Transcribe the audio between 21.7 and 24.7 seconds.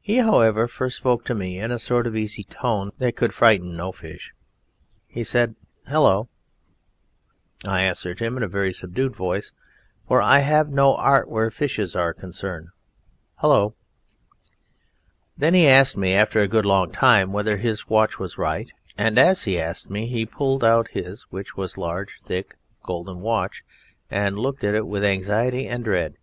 a large, thick, golden watch, and looked